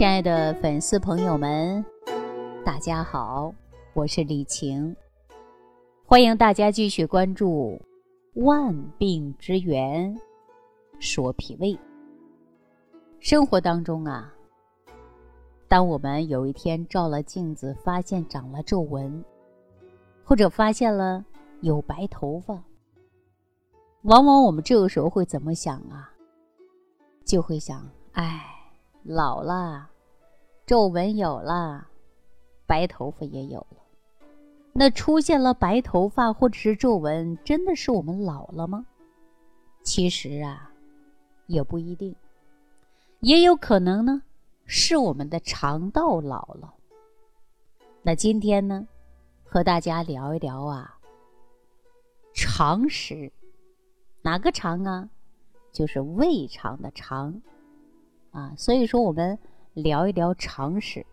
[0.00, 1.84] 亲爱的粉丝朋友们，
[2.64, 3.54] 大家好，
[3.92, 4.96] 我是李晴，
[6.06, 7.78] 欢迎大家继续关注
[8.42, 10.18] 《万病之源
[10.98, 11.74] 说脾胃》。
[13.18, 14.32] 生活当中啊，
[15.68, 19.22] 当我们有一天照了镜子，发现长了皱纹，
[20.24, 21.22] 或者发现了
[21.60, 22.58] 有白头发，
[24.04, 26.10] 往往我们这个时候会怎么想啊？
[27.22, 28.42] 就会想，哎，
[29.02, 29.90] 老了，
[30.66, 31.88] 皱纹有了，
[32.66, 33.76] 白头发也有了。
[34.72, 38.86] 那出现了白头发或者是皱纹，真的是我们老了吗？
[39.82, 40.70] 其实啊，
[41.46, 42.14] 也不一定。
[43.20, 44.22] 也有可能呢，
[44.64, 46.74] 是我们的肠道老了。
[48.02, 48.86] 那今天呢，
[49.44, 50.98] 和大家聊一聊啊，
[52.32, 53.32] 常识，
[54.22, 55.08] 哪个肠啊？
[55.72, 57.42] 就是胃肠的肠，
[58.30, 59.38] 啊，所以说我们
[59.74, 61.04] 聊一聊常识，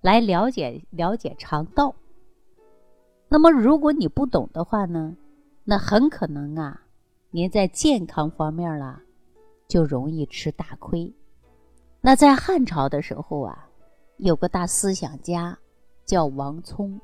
[0.00, 1.94] 来了解了解肠道。
[3.28, 5.16] 那么如果你不懂的话呢，
[5.64, 6.82] 那很可能啊，
[7.30, 9.02] 您在健康方面啦。
[9.68, 11.12] 就容易吃大亏。
[12.00, 13.68] 那在汉朝的时候啊，
[14.18, 15.58] 有个大思想家
[16.04, 17.00] 叫王聪，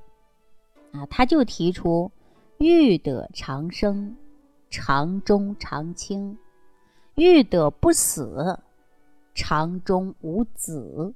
[0.92, 2.08] 啊，他就提出
[2.58, 4.16] “欲得长生，
[4.70, 6.36] 肠中常青；
[7.16, 8.56] 欲得不死，
[9.34, 11.14] 肠中无子。”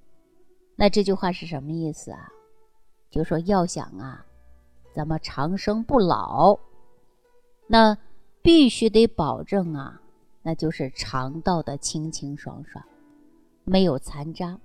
[0.76, 2.28] 那这句话是什么意思啊？
[3.10, 4.26] 就说要想啊，
[4.92, 6.58] 咱们长生不老，
[7.66, 7.96] 那
[8.42, 10.00] 必须得保证啊。
[10.42, 12.84] 那就是肠道的清清爽爽，
[13.64, 14.60] 没有残渣。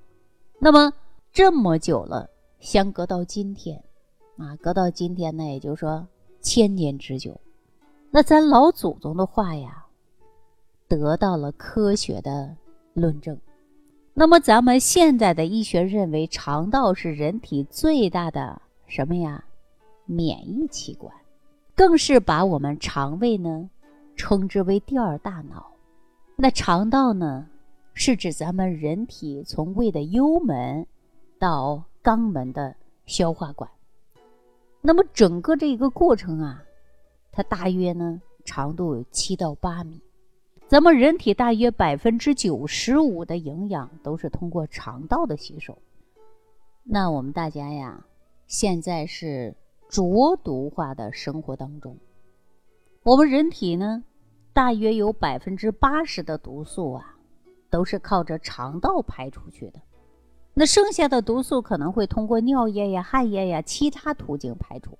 [0.59, 0.93] 那么
[1.31, 3.83] 这么久了，相隔到今天，
[4.37, 6.07] 啊，隔到今天呢，也就是说
[6.41, 7.39] 千年之久。
[8.11, 9.85] 那咱老祖宗的话呀，
[10.87, 12.57] 得到了科学的
[12.93, 13.37] 论证。
[14.13, 19.43] 那么咱们现在的医学认为，肠道是人体最大的什么呀？
[20.05, 21.13] 免疫器官，
[21.75, 23.69] 更是把我们肠胃呢，
[24.17, 25.71] 称之为第二大脑。
[26.35, 27.47] 那肠道呢，
[27.93, 30.85] 是指咱们人体从胃的幽门
[31.39, 32.75] 到肛门的
[33.05, 33.69] 消化管。
[34.81, 36.61] 那么整个这一个过程啊，
[37.31, 40.01] 它大约呢长度有七到八米。
[40.71, 45.77] 咱们人体大约百分之九十五的营养都是通过肠道的吸收。
[46.81, 48.05] 那我们大家呀，
[48.47, 49.53] 现在是
[49.89, 51.97] 浊毒化的生活当中，
[53.03, 54.05] 我们人体呢。
[54.53, 57.17] 大约有百分之八十的毒素啊，
[57.69, 59.81] 都是靠着肠道排出去的。
[60.53, 64.97] 那剩下的毒素可能会通过尿液呀、汗液呀其他途径排出。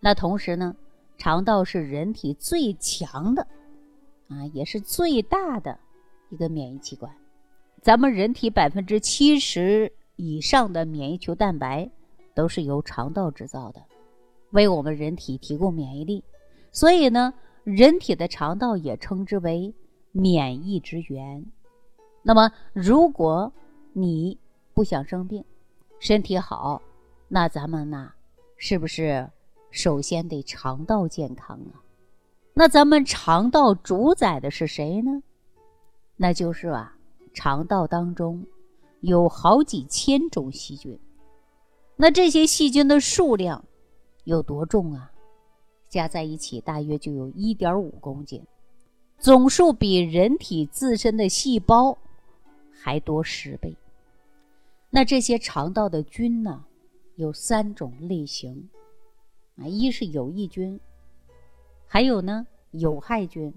[0.00, 0.76] 那同时呢，
[1.16, 3.46] 肠道是人体最强的
[4.28, 5.78] 啊，也是最大的
[6.30, 7.12] 一个免疫器官。
[7.82, 11.90] 咱们人体百分之七十以上的免疫球蛋白
[12.34, 13.82] 都是由肠道制造的，
[14.50, 16.24] 为我们人体提供免疫力。
[16.72, 17.34] 所以呢。
[17.66, 19.74] 人体的肠道也称之为
[20.12, 21.44] 免疫之源。
[22.22, 23.52] 那么，如果
[23.92, 24.38] 你
[24.72, 25.44] 不想生病，
[25.98, 26.80] 身体好，
[27.26, 28.12] 那咱们呢，
[28.56, 29.28] 是不是
[29.72, 31.82] 首先得肠道健康啊？
[32.58, 35.22] 那咱们肠道主宰的是谁呢？
[36.16, 36.96] 那就是啊，
[37.34, 38.46] 肠道当中
[39.02, 40.98] 有好几千种细菌。
[41.96, 43.62] 那这些细菌的数量
[44.24, 45.12] 有多重啊？
[45.90, 48.42] 加在一起大约就有一点五公斤，
[49.18, 51.98] 总数比人体自身的细胞
[52.72, 53.76] 还多十倍。
[54.88, 56.64] 那这些肠道的菌呢，
[57.16, 58.70] 有三种类型
[59.58, 60.80] 啊，一是有益菌，
[61.86, 63.54] 还有呢有害菌，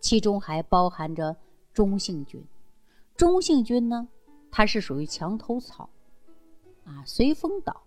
[0.00, 1.36] 其中还包含着
[1.72, 2.44] 中性菌。
[3.16, 4.08] 中性菌呢，
[4.50, 5.88] 它是属于墙头草
[6.84, 7.82] 啊，随风倒，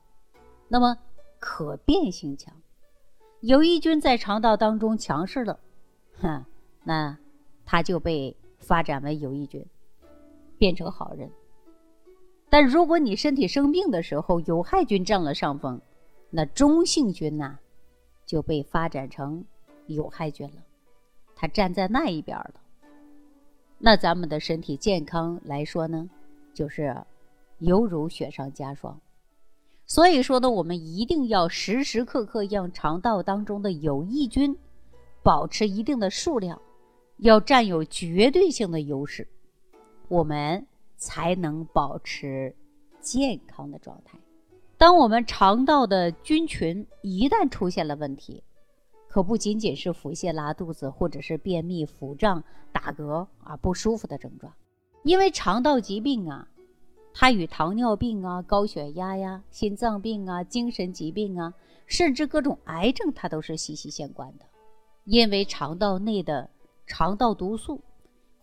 [0.68, 0.98] 那么
[1.40, 2.54] 可变性强。
[3.42, 5.60] 有益菌在肠道当中强势了，
[6.20, 6.44] 哼，
[6.84, 7.18] 那
[7.66, 9.66] 它就被发展为有益菌，
[10.58, 11.30] 变成好人。
[12.50, 15.80] 但如果你身体生病的时候，有害菌占了上风，
[16.30, 17.60] 那中性菌呢
[18.26, 19.46] 就被发展成
[19.88, 20.64] 有害菌了，
[21.36, 22.54] 它站在那一边了。
[23.80, 26.10] 那咱们的身体健康来说呢，
[26.54, 26.96] 就是
[27.60, 29.00] 犹如雪上加霜。
[29.86, 34.58] 所以说呢，我们一定要时时刻刻让肠道当中的有益菌
[35.24, 36.62] 保持一定的数量，
[37.18, 39.28] 要占有绝对性的优势，
[40.10, 40.66] 我们
[40.98, 42.54] 才能保持
[43.00, 44.18] 健康的状态。
[44.78, 48.44] 当我们肠道的菌群一旦出现了问题，
[49.08, 54.54] 可不仅仅是腹泻、拉肚子，或者是便秘、腹胀、打嗝啊不舒服的症状，
[55.04, 56.48] 因为肠道疾病啊，
[57.14, 61.54] 它与糖尿病啊、高血压呀、心脏病啊、精神疾病啊，
[61.86, 64.46] 甚至各种癌症，它都是息息相关的。
[65.06, 66.50] 因为肠道内的
[66.86, 67.82] 肠道毒素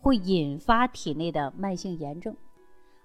[0.00, 2.34] 会引发体内的慢性炎症，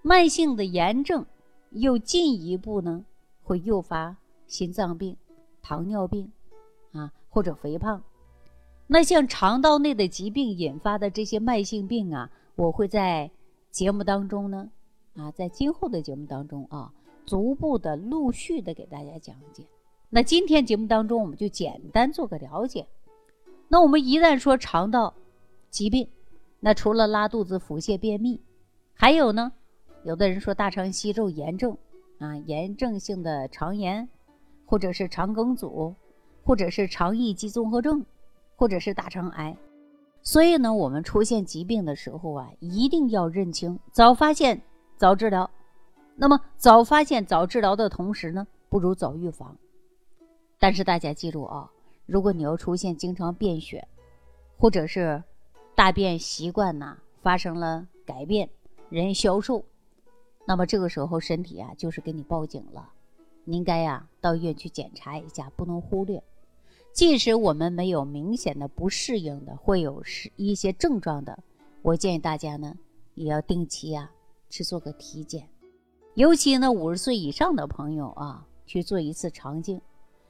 [0.01, 1.25] 慢性的炎症
[1.71, 3.05] 又进一步呢
[3.43, 4.15] 会诱发
[4.47, 5.17] 心脏病、
[5.61, 6.31] 糖尿病
[6.93, 8.03] 啊或者肥胖。
[8.87, 13.29] 那像肠道内的疾病引发的这些慢性病啊，我会在
[13.71, 14.69] 节目当中呢。
[15.15, 16.93] 啊，在今后的节目当中啊，
[17.25, 19.63] 逐步的、陆续的给大家讲解。
[20.09, 22.87] 那今天节目当中，我们就简单做个了解。
[23.67, 25.13] 那我们一旦说肠道
[25.69, 26.07] 疾病，
[26.59, 28.41] 那除了拉肚子、腹泻、便秘，
[28.93, 29.51] 还有呢，
[30.03, 31.77] 有的人说大肠息肉炎症
[32.17, 34.07] 啊，炎症性的肠炎，
[34.65, 35.93] 或者是肠梗阻，
[36.49, 38.03] 或者是肠易激综合症，
[38.55, 39.55] 或者是大肠癌。
[40.23, 44.59] 所以呢，我们出现疾病的时候啊，一定要认清，早发现。
[44.97, 45.47] 早治疗，
[46.15, 49.55] 那么早发现、早治疗的同时呢，不如早预防。
[50.57, 51.69] 但是大家记住啊，
[52.07, 53.87] 如果你要出现经常便血，
[54.57, 55.23] 或者是
[55.75, 58.49] 大便习惯呐发生了改变，
[58.89, 59.63] 人消瘦，
[60.47, 62.89] 那么这个时候身体啊就是给你报警了，
[63.43, 66.23] 你应该呀到医院去检查一下，不能忽略。
[66.99, 71.39] 即使我们没有明显的不适应的，会有是一些症状的，
[71.81, 72.75] 我建议大家呢
[73.15, 74.11] 也要定期呀。
[74.49, 75.47] 去做个体检，
[76.15, 79.79] 尤其呢五十岁以上的朋友啊，去做一次肠镜。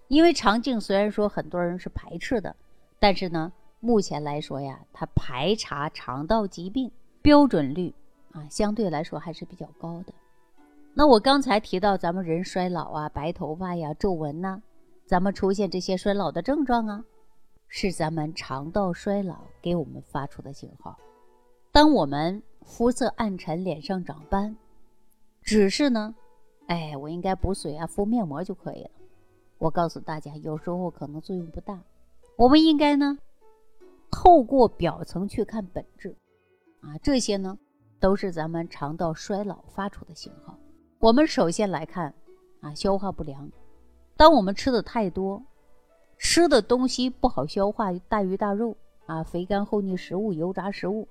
[0.09, 2.55] 因为肠镜虽然说很多人是排斥的，
[2.99, 6.91] 但是呢，目前来说呀，它排查肠道疾病
[7.23, 7.91] 标准率
[8.31, 10.13] 啊，相对来说还是比较高的。
[10.93, 14.61] 那我刚才提到咱们人衰老啊，白头发呀、皱纹呐，
[15.09, 17.03] 咱们出现这些衰老的症状啊，
[17.67, 20.95] 是咱们肠道衰老给我们发出的信号。
[21.71, 24.55] 当我们肤色暗沉，脸上长斑，
[25.41, 26.13] 只是呢，
[26.67, 28.91] 哎，我应该补水啊，敷面膜就可以了。
[29.57, 31.81] 我告诉大家，有时候可能作用不大。
[32.35, 33.17] 我们应该呢，
[34.11, 36.15] 透过表层去看本质，
[36.81, 37.57] 啊，这些呢，
[37.99, 40.55] 都是咱们肠道衰老发出的信号。
[40.99, 42.13] 我们首先来看，
[42.61, 43.51] 啊，消化不良。
[44.19, 45.41] 当我们吃的太多，
[46.17, 48.75] 吃的东西不好消化，大鱼大肉
[49.05, 51.07] 啊，肥甘厚腻食物，油炸食物。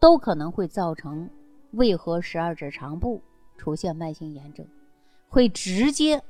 [0.00, 1.30] 都可能会造成
[1.70, 3.22] 胃和十二指肠部
[3.56, 4.66] 出现慢性炎症，
[5.28, 6.20] 会直接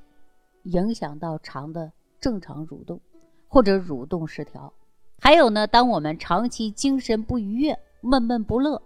[0.64, 1.90] 影响到肠的
[2.20, 3.00] 正常蠕动
[3.48, 4.70] 或者蠕动失调。
[5.18, 8.82] 还有呢，当我们长期精神不愉悦、闷闷不乐，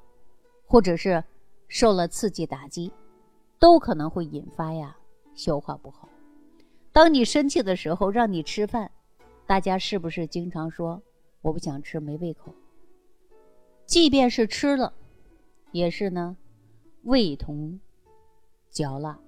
[0.64, 1.24] 或者是
[1.66, 2.92] 受了刺激打击，
[3.58, 4.96] 都可能会引发呀
[5.34, 6.08] 消化不好。
[7.00, 8.90] 当你生气的时候，让你吃饭，
[9.46, 11.00] 大家是不是经常说
[11.40, 12.52] 我不想吃，没胃口？
[13.86, 14.92] 即便是吃了，
[15.72, 16.36] 也是呢，
[17.04, 17.80] 味同
[18.70, 19.18] 嚼蜡，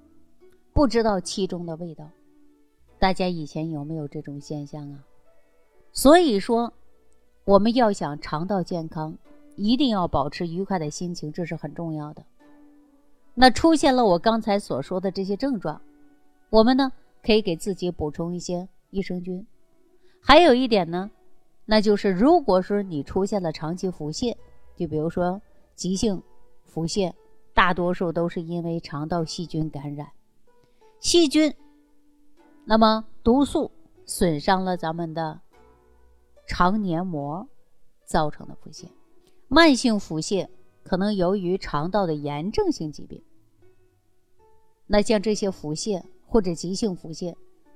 [0.74, 2.10] 不知道其中的味道。
[2.98, 5.02] 大家以前有没有这种现象啊？
[5.92, 6.74] 所以说，
[7.46, 9.16] 我们要想肠道健康，
[9.56, 12.22] 一定要保持愉快的心情，这是很重要的。
[13.32, 15.80] 那出现了我刚才所说的这些症状，
[16.50, 16.92] 我们呢
[17.22, 19.46] 可以给自己补充一些益生菌。
[20.20, 21.10] 还有一点呢，
[21.64, 24.36] 那就是如果说你出现了长期腹泻，
[24.76, 25.40] 就比如说
[25.74, 26.22] 急性
[26.64, 27.12] 腹泻，
[27.54, 30.12] 大多数都是因为肠道细菌感染，
[31.00, 31.54] 细菌，
[32.64, 33.70] 那么毒素
[34.06, 35.40] 损伤了咱们的
[36.46, 37.48] 肠黏膜，
[38.04, 38.86] 造成的腹泻。
[39.48, 40.48] 慢性腹泻
[40.82, 43.22] 可能由于肠道的炎症性疾病。
[44.86, 46.02] 那像这些腹泻
[46.32, 47.34] 或者急性腹泻，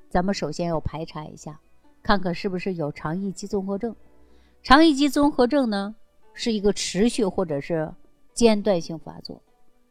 [0.08, 1.60] 咱们首先要排查一下，
[2.02, 3.94] 看看是不是有肠易激综合症。
[4.62, 5.94] 肠易激综合症呢？
[6.32, 7.92] 是一个持续或者是
[8.32, 9.42] 间断性发作，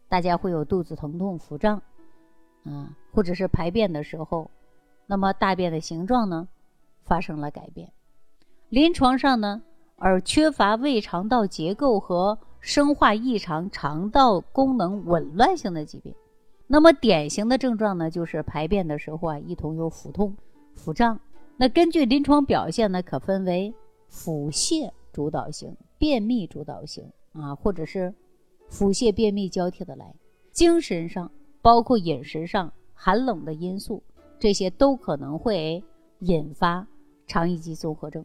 [0.10, 1.80] 大家会有肚子疼痛、腹胀，
[2.64, 4.50] 啊，或者是排便的时候，
[5.06, 6.48] 那么大便的形状呢
[7.04, 7.92] 发生了改变。
[8.70, 9.62] 临床上呢，
[9.98, 16.16] 而缺乏胃肠道结构和生化异常、肠道功能紊乱性的疾病。
[16.68, 20.36] 那么典型的症状呢，就是排便的时候啊，一同有腹痛、
[20.74, 21.20] 腹胀。
[21.58, 23.74] 那根据临床表现呢，可分为
[24.10, 25.76] 腹泻主导型。
[25.98, 28.14] 便秘主导型啊，或者是
[28.68, 30.14] 腹泻、便秘交替的来，
[30.52, 31.32] 精神上
[31.62, 34.04] 包括饮食上寒冷的因素，
[34.38, 35.82] 这些都可能会
[36.20, 36.86] 引发
[37.28, 38.24] 肠易激综合症，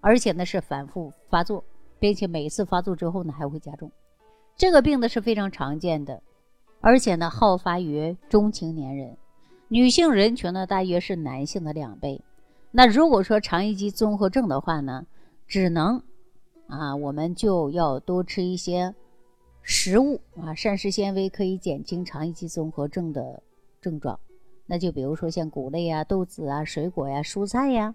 [0.00, 1.62] 而且呢是反复发作，
[1.98, 3.92] 并且每次发作之后呢还会加重。
[4.56, 6.22] 这个病呢是非常常见的，
[6.80, 9.16] 而且呢好发于中青年人，
[9.68, 12.24] 女性人群呢大约是男性的两倍。
[12.70, 15.06] 那如果说肠易激综合症的话呢，
[15.46, 16.02] 只能。
[16.72, 18.94] 啊，我们就要多吃一些
[19.60, 23.42] 食物啊，膳食纤维可以减轻肠易激综合症的
[23.80, 24.20] 症状。
[24.66, 27.92] 那就比如说像谷类啊、豆子啊、水果呀、蔬菜呀，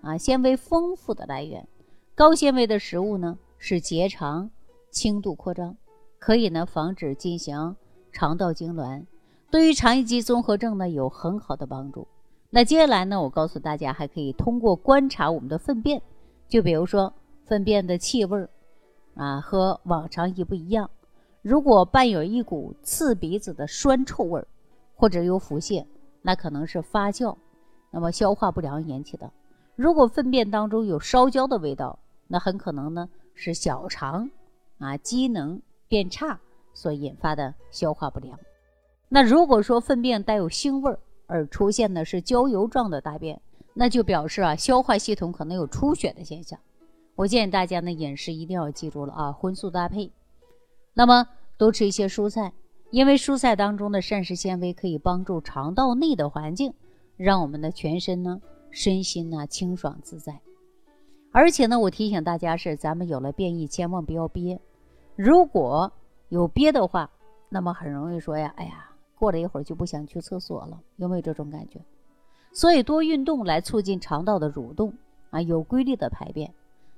[0.00, 1.68] 啊，纤维丰富的来源。
[2.14, 4.50] 高纤维的食物呢，是结肠
[4.90, 5.76] 轻度扩张，
[6.18, 7.76] 可以呢防止进行
[8.14, 9.04] 肠道痉挛，
[9.50, 12.06] 对于肠易激综合症呢有很好的帮助。
[12.48, 16.00] 那接下来呢，我告诉大家，还可以通过观察我们的粪便，
[16.48, 17.12] 就比如说
[17.44, 18.48] 粪便的气味儿
[19.16, 20.88] 啊，和往常一不一样。
[21.42, 24.46] 如果伴有一股刺鼻子的酸臭味儿，
[24.94, 25.84] 或者有腹泻。
[26.26, 27.36] 那可能是发酵，
[27.90, 29.30] 那么消化不良引起的。
[29.76, 34.30] 如果粪便当中有烧焦的味道，那很可能呢是小肠
[34.78, 36.40] 啊机能变差
[36.74, 38.38] 所引发的消化不良。
[39.08, 43.40] 那如果说粪便带有腥味儿而出现的是焦油状的大便，
[43.72, 46.58] 那就表示啊消化系统可能有出血的现象。
[47.14, 50.10] 我建议大家呢饮食一定要记住了啊荤素搭配，
[50.92, 52.52] 那么多吃一些蔬菜。
[52.90, 56.72] 因为蔬菜当中的膳食纤维可以帮助肠道内的环境，
[57.16, 58.40] 让我们的全身呢、
[58.70, 60.40] 身心呢清爽自在。
[61.32, 64.60] 而且呢，我提醒大家是，咱们有了便意，千万不要憋。
[65.16, 65.92] 如果
[66.34, 67.08] 有憋的话，
[67.48, 71.80] 那么很容易说呀，哎呀，过了一会儿就不想去厕所了，有没有这种感觉？
[72.50, 74.92] 所以多运动来促进肠道的蠕动
[75.30, 76.52] 啊，有规律的排便。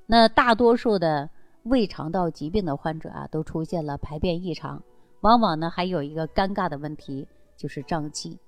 [0.07, 1.29] 那大多数的
[1.65, 4.83] 胃肠道疾病的患者啊，都出现了排便异常。
[5.21, 7.29] 往往呢还有一个尴尬的问题，
[7.59, 8.39] 就是胀气。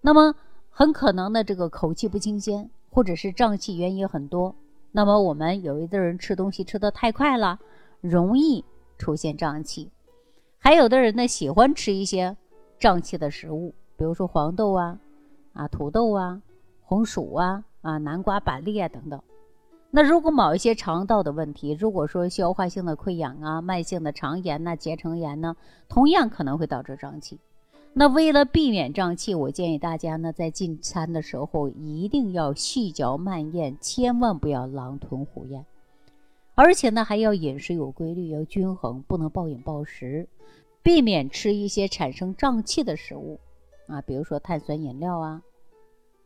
[0.00, 0.32] 那么
[0.70, 4.54] 很可能呢这个口气不清鲜，或者是胀气原因很多。
[4.92, 7.58] 那么我们有一的人吃东西吃得太快了，
[8.00, 8.64] 容易
[8.98, 9.90] 出现胀气。
[10.58, 12.36] 还有的人呢喜欢吃一些
[12.78, 14.98] 胀气的食物，比如说黄豆啊、
[15.52, 16.42] 啊土豆啊、
[16.82, 19.20] 红薯啊、啊南瓜、板栗啊等等。
[19.90, 25.56] 那如果某一些肠道的问题，如果说消化性的溃疡啊、慢性的肠炎呐、结肠炎呢，
[25.88, 27.40] 同样可能会导致胀气。
[27.94, 35.64] 那为了避免胀气，我建议大家呢，在进餐的时候一定要细嚼慢咽，千万不要狼吞虎咽。
[36.60, 40.28] 而且呢，还要饮食有规律，要均衡，不能暴饮暴食，
[40.82, 43.38] 避免吃一些产生胀气的食物
[43.86, 45.42] 啊，比如说碳酸饮料啊，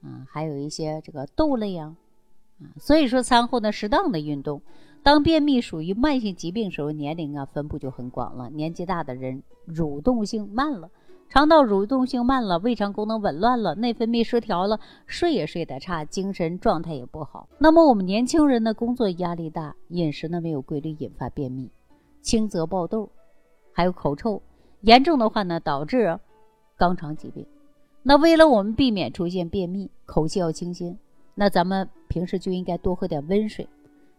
[0.01, 1.95] 啊，还有一些这个豆类啊。
[2.79, 4.63] 所以说，餐后呢，适当的运动。
[5.03, 8.49] 当便秘属于慢性疾病时候，年龄啊分布就很广了。
[8.49, 10.91] 年纪大的人，蠕动性慢了，
[11.33, 17.49] 肠道蠕动性慢了，胃肠功能紊乱了，内分泌失调了，睡也睡得差，精神状态也不好。
[17.57, 21.71] 那么我们年轻人呢，工作压力大，饮食呢没有规律，引发便秘，
[22.21, 23.09] 轻则爆痘，
[23.73, 24.43] 还有口臭，
[24.83, 26.21] 严重的话呢，导致
[26.77, 27.47] 肛肠疾病。
[28.03, 30.99] 那为了我们避免出现便秘，口气要清新。
[31.35, 33.67] 那咱们平时就应该多喝点温水，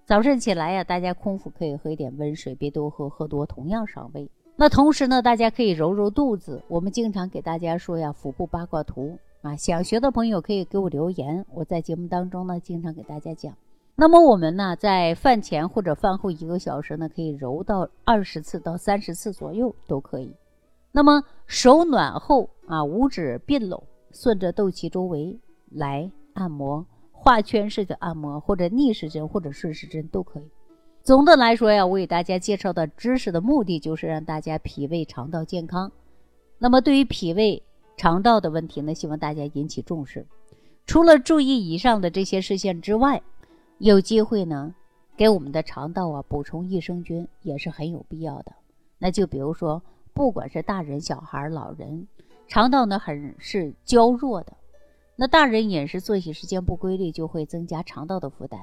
[0.03, 4.27] 早晨起来呀，大家空腹可以喝一点温水，别多喝，喝多同样伤胃。
[4.55, 6.61] 那同时呢，大家可以揉揉肚子。
[6.67, 13.57] 我们经常给大家说呀，腹部八卦图啊，想学的朋友可以给我留言，我在节目当中呢，经常给大家讲。
[13.95, 20.35] 那么我们呢，在饭前或者饭后一个小时呢，可以揉到二十次到三十次左右都可以。
[20.91, 25.39] 那么手暖后啊，五指并拢，顺着肚脐周围
[25.71, 26.85] 来按摩。
[27.11, 30.43] 画圈式的按摩，或者逆时针，或者顺时针都可以。
[31.03, 35.91] 总的来说呀，我给大家介绍的知识的目的就是让大家脾胃肠道健康。
[36.57, 37.61] 那么对于脾胃
[37.97, 40.25] 肠道的问题呢，希望大家引起重视。
[40.87, 43.21] 除了注意以上的这些事项之外，
[43.79, 44.73] 有机会呢，
[45.17, 48.53] 给我们的肠道啊补充益生菌也是很有必要的。
[48.97, 49.83] 那就比如说，
[50.13, 52.07] 不管是大人、小孩、老人，
[52.47, 54.53] 肠道呢很是娇弱的。
[55.17, 58.61] 那大人饮食作息时间不规律，就会增加肠道的负担。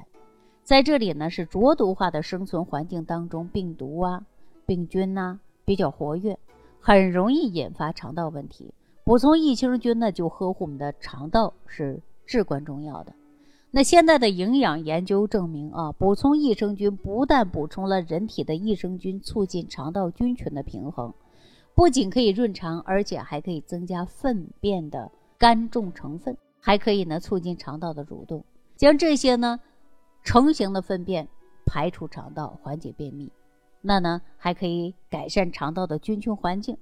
[0.71, 4.23] 在这里呢，是浊毒化的生存环境当中，病毒啊、
[4.65, 6.39] 病菌呐比较活跃，
[6.79, 8.73] 很容易引发肠道问题。
[9.03, 13.11] 补充益生菌呢，就呵护我们的肠道是至关重要的。
[13.71, 21.13] 那现在的营养研究证明啊，补充益生菌不但补充了人体的益生菌，促进肠道菌群的平衡，
[21.75, 25.11] 不仅可以润肠，而且还可以增加粪便的。
[25.37, 28.45] 干重成分还可以呢，促进肠道的蠕动，
[28.77, 29.59] 将这些呢
[30.23, 31.27] 成型的粪便
[31.65, 33.31] 排出肠道，缓解便秘。
[33.81, 36.77] 那呢还可以改善肠道的菌群环境。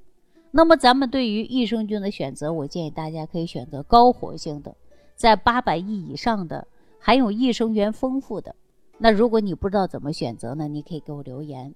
[0.52, 4.76] 那么咱们对于益生菌的选择，我建议大家可以选择高活性的，
[5.16, 6.68] 在八百亿以上的，
[7.00, 8.56] 含有益生元丰富的。
[8.98, 11.74] 那如果你不知道怎么选择呢，你可以给我留言。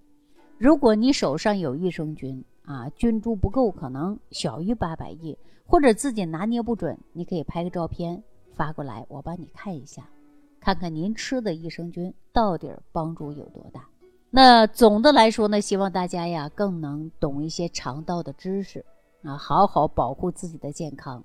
[0.57, 5.37] 如果你手上有益生菌啊，菌株不够，可能小于八百亿。
[5.65, 8.21] 或者自己拿捏不准，你可以拍个照片
[8.53, 10.07] 发过来，我帮你看一下，
[10.63, 13.85] 看看您吃的益生菌到底帮助有多大。
[14.29, 18.85] 那总的来说呢，希望大家呀更能懂一些肠道的知识
[19.23, 21.21] 啊，好好保护自己的健康。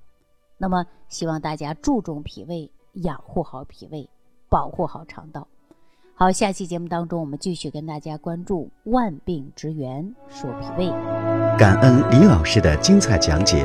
[0.56, 4.10] 那么，希望大家注重脾胃，养护好脾胃，
[4.48, 5.46] 保护好肠道。
[6.16, 10.90] 好，下期节目当中，我们继续跟大家关注万病之源，说脾胃。
[11.56, 13.64] 感恩李老师的精彩讲解。